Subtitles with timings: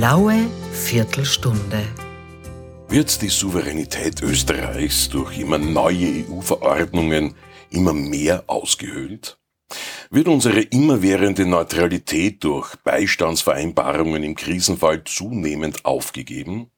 [0.00, 1.82] blaue Viertelstunde.
[2.88, 7.34] Wird die Souveränität Österreichs durch immer neue EU-Verordnungen
[7.68, 9.38] immer mehr ausgehöhlt?
[10.08, 16.70] Wird unsere immerwährende Neutralität durch Beistandsvereinbarungen im Krisenfall zunehmend aufgegeben?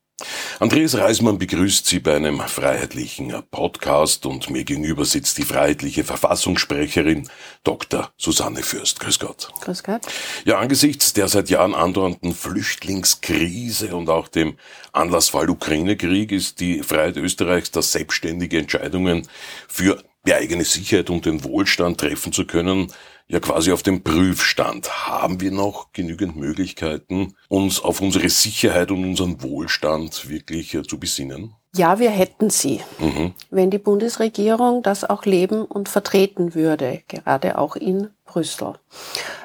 [0.60, 7.28] Andreas Reismann begrüßt Sie bei einem freiheitlichen Podcast und mir gegenüber sitzt die freiheitliche Verfassungssprecherin
[7.64, 8.10] Dr.
[8.16, 9.00] Susanne Fürst.
[9.00, 9.48] Grüß Gott.
[9.60, 10.02] Grüß Gott.
[10.44, 14.56] Ja, angesichts der seit Jahren andauernden Flüchtlingskrise und auch dem
[14.92, 19.26] Anlassfall Ukraine-Krieg ist die Freiheit Österreichs, das selbstständige Entscheidungen
[19.68, 22.92] für die eigene Sicherheit und den Wohlstand treffen zu können,
[23.28, 25.06] ja quasi auf dem Prüfstand.
[25.06, 30.98] Haben wir noch genügend Möglichkeiten, uns auf unsere Sicherheit und unseren Wohlstand wirklich äh, zu
[30.98, 31.54] besinnen?
[31.74, 33.32] Ja, wir hätten sie, mhm.
[33.50, 38.74] wenn die Bundesregierung das auch leben und vertreten würde, gerade auch in Brüssel.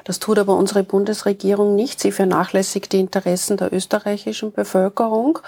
[0.04, 2.00] Das tut aber unsere Bundesregierung nicht.
[2.00, 5.38] Sie vernachlässigt die Interessen der österreichischen Bevölkerung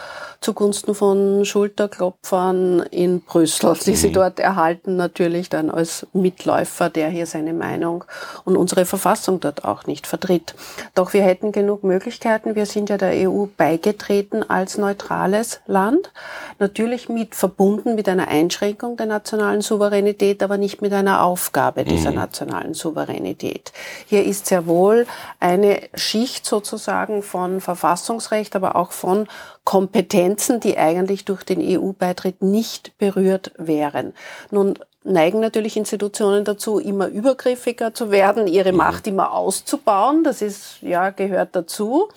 [0.42, 4.12] zugunsten von Schulterklopfern in Brüssel, die sie mhm.
[4.12, 8.04] dort erhalten, natürlich dann als Mitläufer, der hier seine Meinung
[8.44, 10.54] und unsere Verfassung dort auch nicht vertritt.
[10.94, 12.54] Doch wir hätten genug Möglichkeiten.
[12.54, 16.12] Wir sind ja der EU beigetreten als neutrales Land.
[16.58, 22.10] Natürlich mit verbunden mit einer Einschränkung der nationalen Souveränität, aber nicht mit einer Aufgabe dieser
[22.10, 22.16] mhm.
[22.16, 23.29] nationalen Souveränität.
[23.30, 23.72] Souveränität.
[24.06, 25.06] Hier ist sehr wohl
[25.38, 29.26] eine Schicht sozusagen von Verfassungsrecht, aber auch von
[29.64, 34.14] Kompetenzen, die eigentlich durch den EU-Beitritt nicht berührt wären.
[34.50, 40.24] Nun neigen natürlich Institutionen dazu, immer übergriffiger zu werden, ihre Macht immer auszubauen.
[40.24, 42.08] Das ist, ja, gehört dazu.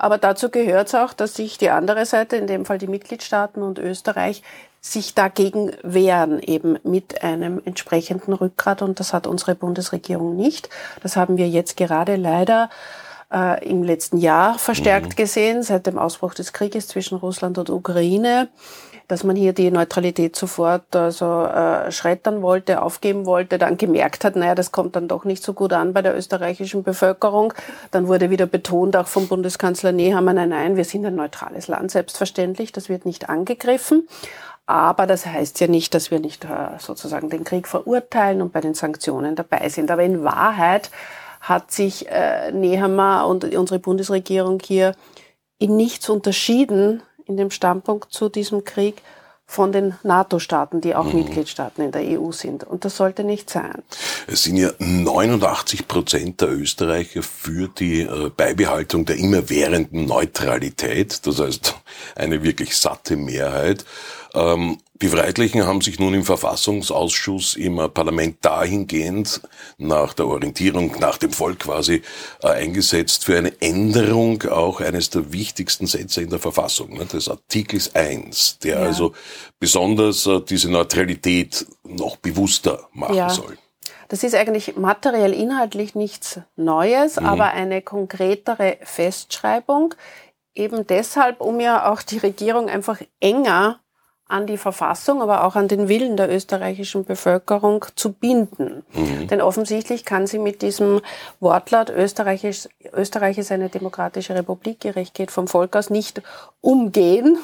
[0.00, 3.62] Aber dazu gehört es auch, dass sich die andere Seite, in dem Fall die Mitgliedstaaten
[3.62, 4.44] und Österreich,
[4.80, 8.80] sich dagegen wehren, eben mit einem entsprechenden Rückgrat.
[8.80, 10.70] Und das hat unsere Bundesregierung nicht.
[11.02, 12.70] Das haben wir jetzt gerade leider
[13.32, 15.16] äh, im letzten Jahr verstärkt mhm.
[15.16, 18.48] gesehen, seit dem Ausbruch des Krieges zwischen Russland und Ukraine,
[19.08, 24.36] dass man hier die Neutralität sofort also, äh, schreddern wollte, aufgeben wollte, dann gemerkt hat,
[24.36, 27.54] naja, das kommt dann doch nicht so gut an bei der österreichischen Bevölkerung.
[27.90, 31.90] Dann wurde wieder betont, auch vom Bundeskanzler Nehammer, nein, nein, wir sind ein neutrales Land,
[31.90, 34.06] selbstverständlich, das wird nicht angegriffen.
[34.66, 38.60] Aber das heißt ja nicht, dass wir nicht äh, sozusagen den Krieg verurteilen und bei
[38.60, 39.90] den Sanktionen dabei sind.
[39.90, 40.90] Aber in Wahrheit
[41.40, 44.94] hat sich äh, Nehammer und unsere Bundesregierung hier
[45.58, 49.02] in nichts unterschieden in dem Standpunkt zu diesem Krieg
[49.50, 51.20] von den NATO-Staaten, die auch mhm.
[51.20, 52.64] Mitgliedstaaten in der EU sind.
[52.64, 53.82] Und das sollte nicht sein.
[54.26, 61.26] Es sind ja 89 Prozent der Österreicher für die äh, Beibehaltung der immerwährenden Neutralität.
[61.26, 61.74] Das heißt,
[62.14, 63.86] eine wirklich satte Mehrheit.
[64.34, 69.40] Ähm, die Freiheitlichen haben sich nun im Verfassungsausschuss im Parlament dahingehend
[69.76, 72.02] nach der Orientierung, nach dem Volk quasi
[72.42, 77.28] äh, eingesetzt für eine Änderung auch eines der wichtigsten Sätze in der Verfassung, ne, des
[77.28, 78.86] Artikels 1, der ja.
[78.86, 79.14] also
[79.60, 83.30] besonders äh, diese Neutralität noch bewusster machen ja.
[83.30, 83.56] soll.
[84.08, 87.26] Das ist eigentlich materiell inhaltlich nichts Neues, mhm.
[87.26, 89.94] aber eine konkretere Festschreibung.
[90.54, 93.78] Eben deshalb, um ja auch die Regierung einfach enger
[94.28, 98.84] an die Verfassung, aber auch an den Willen der österreichischen Bevölkerung zu binden.
[98.92, 99.28] Mhm.
[99.28, 101.00] Denn offensichtlich kann sie mit diesem
[101.40, 106.22] Wortlaut Österreich ist, Österreich ist eine demokratische Republik, Recht geht vom Volk aus nicht
[106.60, 107.38] umgehen.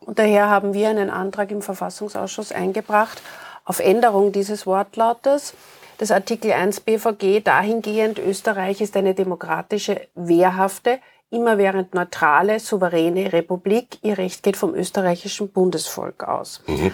[0.00, 3.22] Und daher haben wir einen Antrag im Verfassungsausschuss eingebracht
[3.64, 5.54] auf Änderung dieses Wortlautes
[6.00, 10.98] des Artikel 1 BVG dahingehend, Österreich ist eine demokratische, wehrhafte,
[11.34, 13.98] immerwährend neutrale, souveräne Republik.
[14.02, 16.62] Ihr Recht geht vom österreichischen Bundesvolk aus.
[16.66, 16.92] Mhm.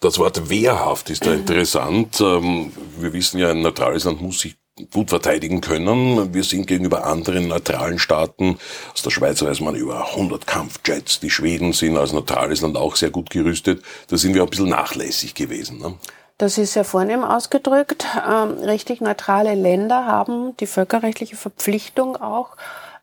[0.00, 2.20] Das Wort wehrhaft ist da interessant.
[2.20, 4.56] Ähm, wir wissen ja, ein neutrales Land muss sich
[4.92, 6.34] gut verteidigen können.
[6.34, 8.58] Wir sind gegenüber anderen neutralen Staaten,
[8.92, 12.94] aus der Schweiz weiß man über 100 Kampfjets, die Schweden sind als neutrales Land auch
[12.94, 13.82] sehr gut gerüstet.
[14.08, 15.78] Da sind wir ein bisschen nachlässig gewesen.
[15.78, 15.94] Ne?
[16.36, 18.04] Das ist sehr vornehm ausgedrückt.
[18.28, 22.56] Ähm, richtig neutrale Länder haben die völkerrechtliche Verpflichtung auch,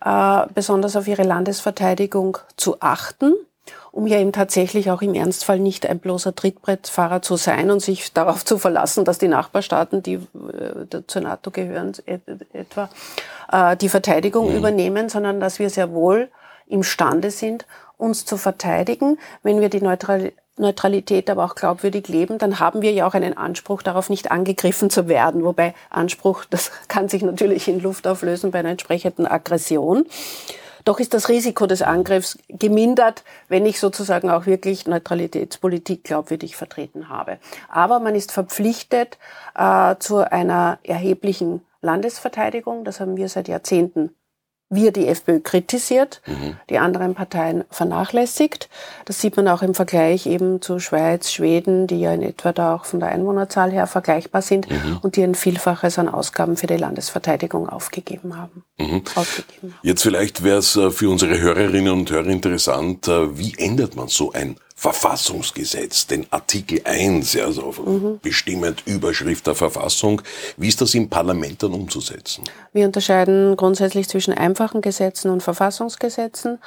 [0.04, 3.34] äh, besonders auf ihre Landesverteidigung zu achten,
[3.92, 8.12] um ja eben tatsächlich auch im Ernstfall nicht ein bloßer Trittbrettfahrer zu sein und sich
[8.12, 12.90] darauf zu verlassen, dass die Nachbarstaaten, die äh, zur NATO gehören, etwa
[13.52, 14.58] äh, die Verteidigung mhm.
[14.58, 16.30] übernehmen, sondern dass wir sehr wohl
[16.68, 17.66] imstande sind,
[17.98, 22.92] uns zu verteidigen, wenn wir die Neutralität Neutralität aber auch glaubwürdig leben, dann haben wir
[22.92, 25.44] ja auch einen Anspruch darauf, nicht angegriffen zu werden.
[25.44, 30.06] Wobei Anspruch, das kann sich natürlich in Luft auflösen bei einer entsprechenden Aggression.
[30.86, 37.08] Doch ist das Risiko des Angriffs gemindert, wenn ich sozusagen auch wirklich Neutralitätspolitik glaubwürdig vertreten
[37.08, 37.40] habe.
[37.70, 39.18] Aber man ist verpflichtet
[39.56, 42.84] äh, zu einer erheblichen Landesverteidigung.
[42.84, 44.14] Das haben wir seit Jahrzehnten
[44.74, 46.58] wir die FPÖ kritisiert, mhm.
[46.70, 48.70] die anderen Parteien vernachlässigt.
[49.06, 52.76] Das sieht man auch im Vergleich eben zu Schweiz, Schweden, die ja in etwa da
[52.76, 55.00] auch von der Einwohnerzahl her vergleichbar sind mhm.
[55.02, 58.64] und die ein Vielfaches an Ausgaben für die Landesverteidigung aufgegeben haben.
[58.78, 59.04] Mhm.
[59.16, 59.80] Aufgegeben haben.
[59.82, 64.08] Jetzt vielleicht wäre es äh, für unsere Hörerinnen und Hörer interessant, äh, wie ändert man
[64.08, 68.20] so ein Verfassungsgesetz, den Artikel 1, also mhm.
[68.22, 70.22] bestimmend Überschrift der Verfassung.
[70.58, 72.44] Wie ist das im Parlament dann umzusetzen?
[72.74, 76.60] Wir unterscheiden grundsätzlich zwischen einfachen Gesetzen und Verfassungsgesetzen.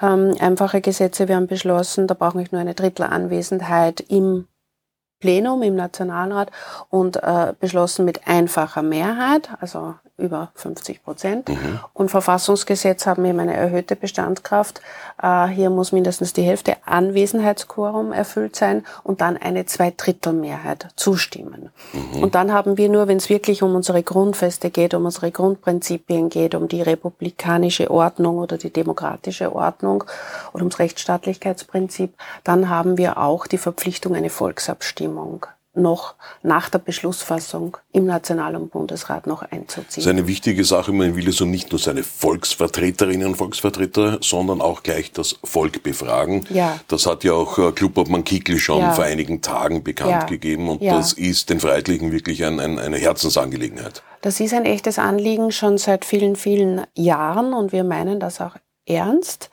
[0.00, 4.46] Ähm, einfache Gesetze werden beschlossen, da brauche ich nur eine Drittelanwesenheit im
[5.20, 6.50] Plenum im Nationalrat
[6.88, 11.48] und äh, beschlossen mit einfacher Mehrheit, also über 50 Prozent.
[11.48, 11.80] Mhm.
[11.94, 14.82] Und Verfassungsgesetz haben eben eine erhöhte Bestandskraft.
[15.22, 21.70] Äh, hier muss mindestens die Hälfte Anwesenheitsquorum erfüllt sein und dann eine Zweidrittelmehrheit zustimmen.
[21.92, 22.22] Mhm.
[22.22, 26.28] Und dann haben wir nur, wenn es wirklich um unsere Grundfeste geht, um unsere Grundprinzipien
[26.28, 30.04] geht, um die republikanische Ordnung oder die demokratische Ordnung
[30.52, 35.46] oder ums Rechtsstaatlichkeitsprinzip, dann haben wir auch die Verpflichtung, eine Volksabstimmung
[35.78, 39.84] noch nach der Beschlussfassung im National- und Bundesrat noch einzuziehen.
[39.86, 40.92] Das ist eine wichtige Sache.
[40.92, 46.44] Man will also nicht nur seine Volksvertreterinnen und Volksvertreter, sondern auch gleich das Volk befragen.
[46.50, 46.78] Ja.
[46.88, 48.92] Das hat ja auch äh, Klubobmann Kickl schon ja.
[48.92, 50.24] vor einigen Tagen bekannt ja.
[50.24, 50.96] gegeben und ja.
[50.96, 54.02] das ist den Freiheitlichen wirklich ein, ein, eine Herzensangelegenheit.
[54.20, 58.56] Das ist ein echtes Anliegen schon seit vielen, vielen Jahren und wir meinen das auch
[58.86, 59.50] ernst.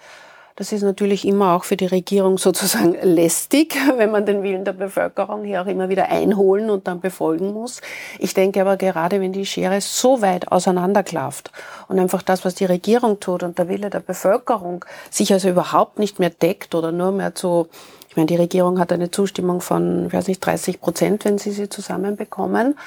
[0.58, 4.72] Das ist natürlich immer auch für die Regierung sozusagen lästig, wenn man den Willen der
[4.72, 7.82] Bevölkerung hier auch immer wieder einholen und dann befolgen muss.
[8.20, 11.52] Ich denke aber gerade, wenn die Schere so weit auseinanderklafft
[11.90, 16.00] und einfach das, was die Regierung tut und der Wille der Bevölkerung sich also überhaupt
[16.00, 17.68] nicht mehr deckt oder nur mehr zu
[18.08, 21.52] ich meine, die Regierung hat eine Zustimmung von, ich weiß nicht, 30 Prozent, wenn sie
[21.52, 22.78] sie zusammenbekommen.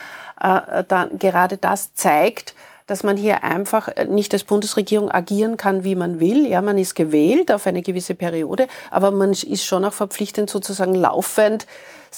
[0.41, 2.55] Äh, dann gerade das zeigt,
[2.88, 6.49] dass man hier einfach äh, nicht als Bundesregierung agieren kann, wie man will.
[6.49, 10.96] Ja, man ist gewählt auf eine gewisse Periode, aber man ist schon auch verpflichtend, sozusagen
[10.96, 11.69] laufend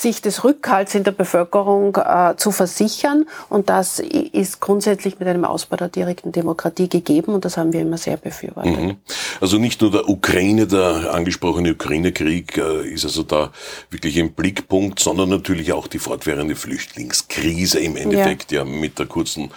[0.01, 3.27] sich des Rückhalts in der Bevölkerung äh, zu versichern.
[3.49, 7.83] Und das ist grundsätzlich mit einem Ausbau der direkten Demokratie gegeben und das haben wir
[7.83, 8.81] immer sehr befürwortet.
[8.81, 8.97] Mhm.
[9.41, 13.51] Also nicht nur der Ukraine, der angesprochene Ukraine-Krieg äh, ist also da
[13.91, 19.07] wirklich im Blickpunkt, sondern natürlich auch die fortwährende Flüchtlingskrise im Endeffekt ja, ja mit der
[19.07, 19.51] kurzen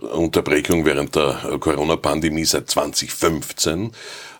[0.00, 3.92] Unterbrechung während der Corona-Pandemie seit 2015.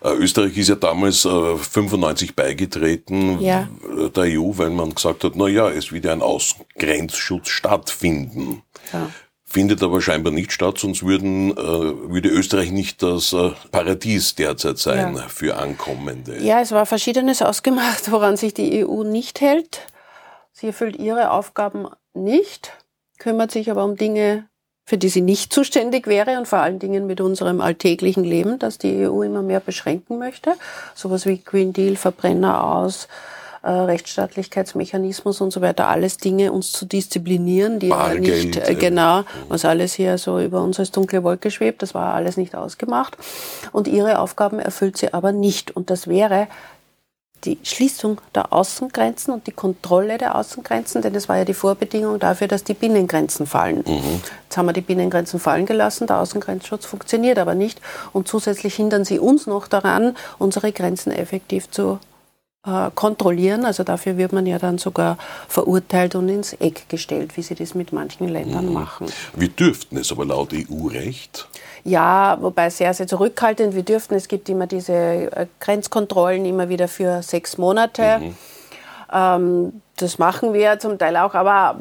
[0.03, 3.67] Äh, Österreich ist ja damals äh, 95 beigetreten ja.
[4.15, 8.63] der EU, weil man gesagt hat, na ja, es wird ja ein Außengrenzschutz stattfinden.
[8.91, 9.09] Ja.
[9.43, 14.77] Findet aber scheinbar nicht statt, sonst würden, äh, würde Österreich nicht das äh, Paradies derzeit
[14.77, 15.27] sein ja.
[15.27, 16.41] für Ankommende.
[16.41, 19.81] Ja, es war Verschiedenes ausgemacht, woran sich die EU nicht hält.
[20.53, 22.71] Sie erfüllt ihre Aufgaben nicht,
[23.19, 24.47] kümmert sich aber um Dinge,
[24.85, 28.77] für die sie nicht zuständig wäre und vor allen Dingen mit unserem alltäglichen Leben, das
[28.77, 30.53] die EU immer mehr beschränken möchte.
[30.95, 33.07] Sowas wie Green Deal, Verbrenner aus,
[33.63, 39.23] äh, Rechtsstaatlichkeitsmechanismus und so weiter, alles Dinge, uns zu disziplinieren, die Bargeld, nicht, äh, genau,
[39.49, 43.17] was alles hier so über uns als dunkle Wolke schwebt, das war alles nicht ausgemacht.
[43.71, 45.71] Und ihre Aufgaben erfüllt sie aber nicht.
[45.75, 46.47] Und das wäre
[47.43, 52.19] die Schließung der Außengrenzen und die Kontrolle der Außengrenzen, denn das war ja die Vorbedingung
[52.19, 53.83] dafür, dass die Binnengrenzen fallen.
[53.87, 54.21] Mhm.
[54.43, 57.81] Jetzt haben wir die Binnengrenzen fallen gelassen, der Außengrenzschutz funktioniert aber nicht
[58.13, 61.99] und zusätzlich hindern sie uns noch daran, unsere Grenzen effektiv zu
[62.63, 63.65] kontrollieren.
[63.65, 67.73] Also dafür wird man ja dann sogar verurteilt und ins Eck gestellt, wie sie das
[67.73, 68.73] mit manchen Ländern mhm.
[68.73, 69.07] machen.
[69.35, 71.47] Wir dürften es aber laut EU-Recht.
[71.83, 73.73] Ja, wobei sehr, sehr zurückhaltend.
[73.73, 78.19] Wir dürften, es gibt immer diese äh, Grenzkontrollen immer wieder für sechs Monate.
[78.19, 78.35] Mhm.
[79.11, 81.79] Ähm, das machen wir zum Teil auch, aber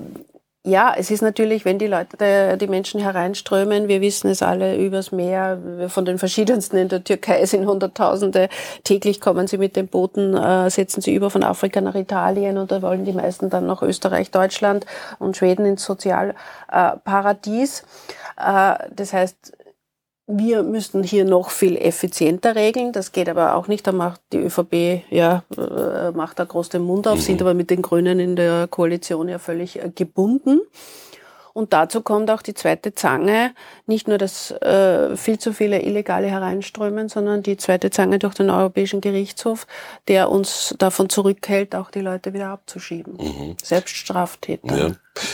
[0.62, 5.10] ja, es ist natürlich, wenn die Leute, die Menschen hereinströmen, wir wissen es alle übers
[5.10, 8.50] Meer, von den verschiedensten in der Türkei sind Hunderttausende,
[8.84, 12.70] täglich kommen sie mit den Booten, äh, setzen sie über von Afrika nach Italien und
[12.70, 14.84] da wollen die meisten dann nach Österreich, Deutschland
[15.18, 17.84] und Schweden ins Sozialparadies.
[18.36, 19.56] Äh, das heißt,
[20.32, 22.92] wir müssten hier noch viel effizienter regeln.
[22.92, 23.86] Das geht aber auch nicht.
[23.86, 27.22] Da macht die ÖVP, ja, äh, macht da groß den Mund auf, mhm.
[27.22, 30.60] sind aber mit den Grünen in der Koalition ja völlig äh, gebunden.
[31.52, 33.52] Und dazu kommt auch die zweite Zange,
[33.86, 38.50] nicht nur, dass äh, viel zu viele Illegale hereinströmen, sondern die zweite Zange durch den
[38.50, 39.66] Europäischen Gerichtshof,
[40.08, 43.14] der uns davon zurückhält, auch die Leute wieder abzuschieben.
[43.18, 43.56] Mhm.
[43.62, 44.76] Selbststraftäter.
[44.76, 44.90] Ja.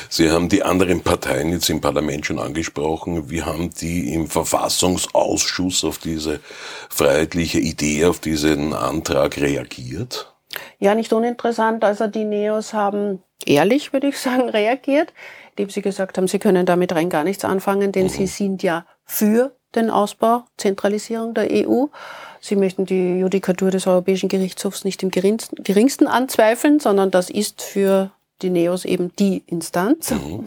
[0.08, 3.30] Sie haben die anderen Parteien jetzt im Parlament schon angesprochen.
[3.30, 6.40] Wie haben die im Verfassungsausschuss auf diese
[6.88, 10.34] freiheitliche Idee, auf diesen Antrag reagiert?
[10.78, 11.84] Ja, nicht uninteressant.
[11.84, 15.12] Also die Neos haben ehrlich, würde ich sagen, reagiert
[15.56, 18.10] indem sie gesagt haben, sie können damit rein gar nichts anfangen, denn mhm.
[18.10, 21.86] sie sind ja für den Ausbau, Zentralisierung der EU.
[22.40, 27.62] Sie möchten die Judikatur des Europäischen Gerichtshofs nicht im geringsten, geringsten anzweifeln, sondern das ist
[27.62, 28.10] für
[28.42, 30.10] die Neos eben die Instanz.
[30.10, 30.46] Mhm.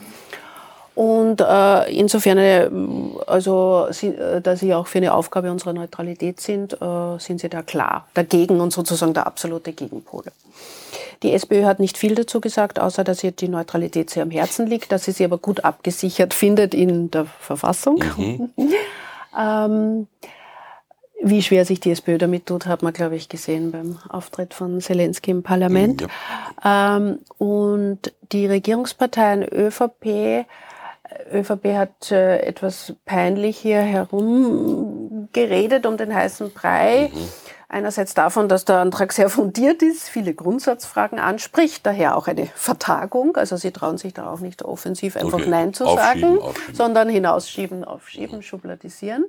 [0.96, 2.70] Und äh, insofern, äh,
[3.26, 7.50] also, sie, äh, da sie auch für eine Aufgabe unserer Neutralität sind, äh, sind sie
[7.50, 10.26] da klar dagegen und sozusagen der absolute Gegenpol.
[11.24, 14.68] Die SPÖ hat nicht viel dazu gesagt, außer dass ihr die Neutralität sehr am Herzen
[14.68, 18.04] liegt, dass sie sie aber gut abgesichert findet in der Verfassung.
[18.18, 18.50] Mhm.
[19.38, 20.08] ähm,
[21.22, 24.80] wie schwer sich die SPÖ damit tut, hat man, glaube ich, gesehen beim Auftritt von
[24.80, 26.08] Zelensky im Parlament.
[26.64, 26.96] Ja.
[26.96, 30.46] Ähm, und die Regierungsparteien ÖVP
[31.32, 37.12] ÖVP hat äh, etwas peinlich hier herumgeredet um den heißen Brei.
[37.14, 37.30] Mhm.
[37.72, 43.38] Einerseits davon, dass der Antrag sehr fundiert ist, viele Grundsatzfragen anspricht, daher auch eine Vertagung.
[43.38, 45.50] Also sie trauen sich da auch nicht offensiv einfach okay.
[45.50, 46.76] Nein zu aufschieben, sagen, aufschieben.
[46.76, 49.26] sondern hinausschieben, aufschieben, schubladisieren.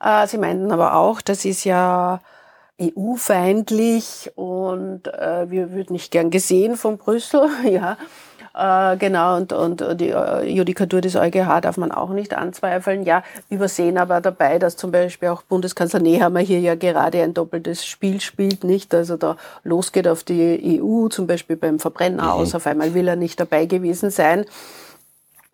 [0.00, 2.20] Äh, sie meinten aber auch, das ist ja
[2.82, 7.48] EU-feindlich und äh, wir würden nicht gern gesehen von Brüssel.
[7.64, 7.96] ja.
[8.56, 13.04] Äh, genau, und, und die äh, Judikatur des EuGH darf man auch nicht anzweifeln.
[13.04, 17.84] Ja, übersehen aber dabei, dass zum Beispiel auch Bundeskanzler Nehammer hier ja gerade ein doppeltes
[17.84, 18.94] Spiel spielt, nicht?
[18.94, 22.56] Also da losgeht auf die EU, zum Beispiel beim Verbrenner aus, mhm.
[22.56, 24.46] auf einmal will er nicht dabei gewesen sein.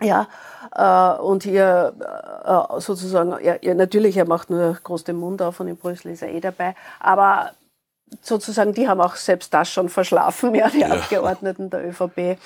[0.01, 0.29] Ja,
[0.77, 1.95] äh, und hier
[2.45, 6.13] äh, sozusagen, ja, ja, natürlich, er macht nur groß den Mund auf und in Brüssel
[6.13, 7.51] ist er eh dabei, aber
[8.21, 10.89] sozusagen, die haben auch selbst das schon verschlafen, ja, die ja.
[10.89, 12.39] Abgeordneten der ÖVP.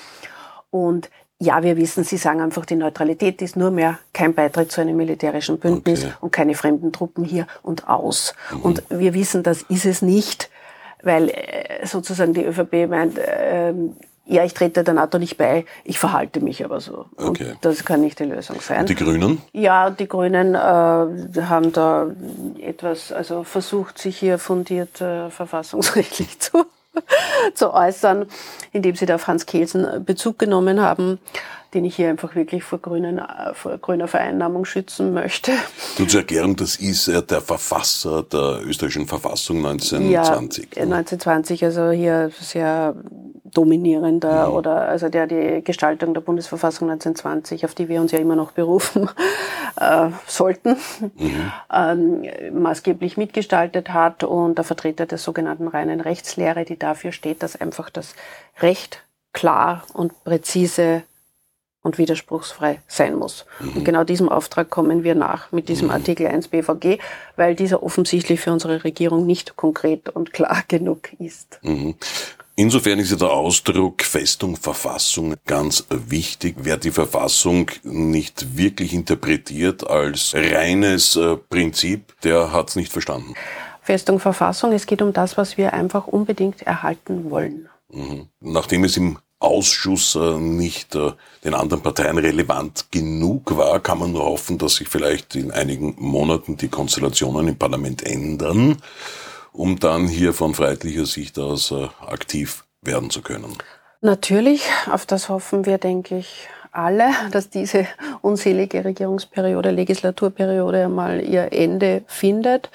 [0.84, 4.80] Und ja, wir wissen, Sie sagen einfach, die Neutralität ist nur mehr kein Beitritt zu
[4.80, 6.14] einem militärischen Bündnis okay.
[6.20, 8.34] und keine fremden Truppen hier und aus.
[8.50, 8.62] Mhm.
[8.62, 10.50] Und wir wissen, das ist es nicht,
[11.02, 13.74] weil äh, sozusagen die ÖVP meint, äh,
[14.28, 17.04] ja, ich trete der NATO nicht bei, ich verhalte mich aber so.
[17.16, 17.50] Okay.
[17.50, 18.80] Und das kann nicht die Lösung sein.
[18.80, 19.40] Und die Grünen?
[19.52, 22.08] Ja, die Grünen äh, haben da
[22.60, 26.66] etwas, also versucht, sich hier fundiert äh, verfassungsrechtlich zu
[27.54, 28.26] zu äußern,
[28.72, 31.18] indem Sie da auf Hans Kelsen Bezug genommen haben,
[31.74, 33.20] den ich hier einfach wirklich vor, grünen,
[33.54, 35.52] vor grüner Vereinnahmung schützen möchte.
[35.98, 40.68] Du zur Erklärung, das ist er der Verfasser der österreichischen Verfassung 1920.
[40.74, 42.94] Ja, 1920, also hier sehr
[43.56, 44.54] dominierender mhm.
[44.54, 48.52] oder also der die Gestaltung der Bundesverfassung 1920, auf die wir uns ja immer noch
[48.52, 49.08] berufen
[49.80, 50.76] äh, sollten,
[51.16, 51.52] mhm.
[51.72, 57.60] ähm, maßgeblich mitgestaltet hat und der Vertreter der sogenannten reinen Rechtslehre, die dafür steht, dass
[57.60, 58.14] einfach das
[58.60, 61.02] Recht klar und präzise
[61.86, 63.46] und widerspruchsfrei sein muss.
[63.60, 63.76] Mhm.
[63.76, 65.94] Und genau diesem Auftrag kommen wir nach mit diesem mhm.
[65.94, 66.98] Artikel 1 BVG,
[67.36, 71.60] weil dieser offensichtlich für unsere Regierung nicht konkret und klar genug ist.
[71.62, 71.94] Mhm.
[72.58, 76.56] Insofern ist ja der Ausdruck Festung, Verfassung ganz wichtig.
[76.58, 83.34] Wer die Verfassung nicht wirklich interpretiert als reines äh, Prinzip, der hat es nicht verstanden.
[83.82, 87.68] Festung, Verfassung, es geht um das, was wir einfach unbedingt erhalten wollen.
[87.92, 88.28] Mhm.
[88.40, 91.12] Nachdem es im Ausschuss äh, nicht äh,
[91.44, 95.94] den anderen Parteien relevant genug war, kann man nur hoffen, dass sich vielleicht in einigen
[95.98, 98.78] Monaten die Konstellationen im Parlament ändern
[99.56, 103.56] um dann hier von freiheitlicher Sicht aus äh, aktiv werden zu können.
[104.00, 107.86] Natürlich, auf das hoffen wir, denke ich, alle, dass diese
[108.20, 112.70] unselige Regierungsperiode, Legislaturperiode einmal ihr Ende findet.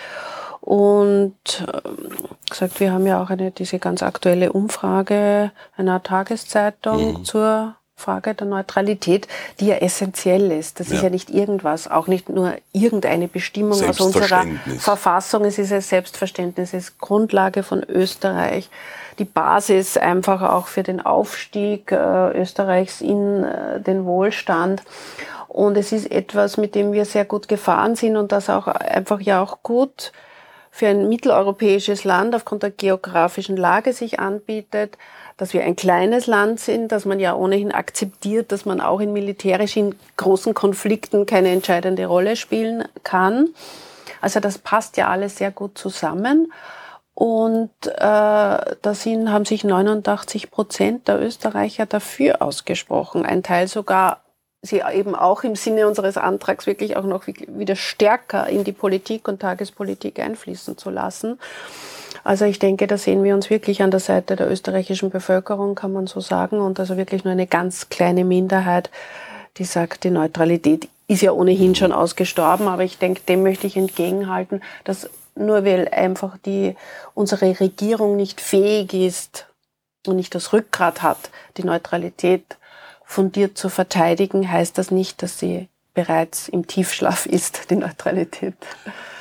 [0.59, 7.25] Und äh, gesagt, wir haben ja auch eine, diese ganz aktuelle Umfrage einer Tageszeitung mhm.
[7.25, 9.27] zur Frage der Neutralität,
[9.59, 10.79] die ja essentiell ist.
[10.79, 10.95] Das ja.
[10.95, 14.45] ist ja nicht irgendwas, auch nicht nur irgendeine Bestimmung aus unserer
[14.79, 15.45] Verfassung.
[15.45, 18.69] Es ist ein Selbstverständnis, es ist Grundlage von Österreich,
[19.19, 24.81] die Basis einfach auch für den Aufstieg äh, Österreichs in äh, den Wohlstand.
[25.47, 29.19] Und es ist etwas, mit dem wir sehr gut gefahren sind und das auch einfach
[29.19, 30.11] ja auch gut
[30.71, 34.97] für ein mitteleuropäisches Land aufgrund der geografischen Lage sich anbietet
[35.41, 39.11] dass wir ein kleines Land sind, dass man ja ohnehin akzeptiert, dass man auch in
[39.11, 43.49] militärischen großen Konflikten keine entscheidende Rolle spielen kann.
[44.21, 46.53] Also das passt ja alles sehr gut zusammen.
[47.15, 53.25] Und äh, da sind, haben sich 89 Prozent der Österreicher dafür ausgesprochen.
[53.25, 54.21] Ein Teil sogar,
[54.61, 59.27] sie eben auch im Sinne unseres Antrags wirklich auch noch wieder stärker in die Politik
[59.27, 61.39] und Tagespolitik einfließen zu lassen.
[62.23, 65.91] Also ich denke, da sehen wir uns wirklich an der Seite der österreichischen Bevölkerung, kann
[65.91, 68.91] man so sagen, und also wirklich nur eine ganz kleine Minderheit,
[69.57, 73.75] die sagt, die Neutralität ist ja ohnehin schon ausgestorben, aber ich denke, dem möchte ich
[73.75, 76.75] entgegenhalten, dass nur weil einfach die,
[77.15, 79.47] unsere Regierung nicht fähig ist
[80.05, 82.57] und nicht das Rückgrat hat, die Neutralität
[83.11, 88.55] fundiert zu verteidigen, heißt das nicht, dass sie bereits im Tiefschlaf ist, die Neutralität.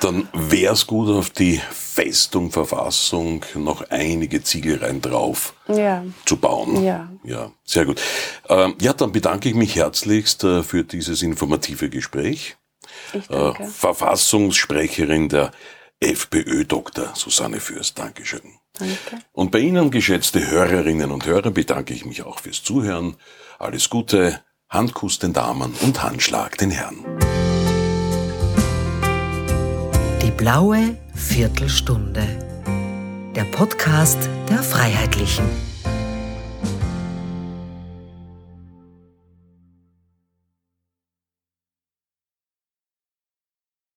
[0.01, 6.05] Dann wäre es gut, auf die Festung Verfassung noch einige Ziegeleien drauf ja.
[6.25, 6.85] zu bauen.
[6.85, 7.11] Ja.
[7.25, 8.01] Ja, sehr gut.
[8.49, 12.57] Ähm, ja, dann bedanke ich mich herzlichst äh, für dieses informative Gespräch.
[13.13, 13.65] Ich danke.
[13.65, 15.51] Äh, Verfassungssprecherin der
[16.01, 17.13] FPÖ, Dr.
[17.15, 17.99] Susanne Fürst.
[17.99, 18.41] Dankeschön.
[18.73, 19.25] Danke.
[19.33, 23.17] Und bei Ihnen, geschätzte Hörerinnen und Hörer, bedanke ich mich auch fürs Zuhören.
[23.59, 24.41] Alles Gute,
[24.71, 27.05] Handkuss den Damen und Handschlag den Herren.
[30.23, 32.27] Die blaue Viertelstunde.
[33.37, 35.70] Der Podcast der Freiheitlichen.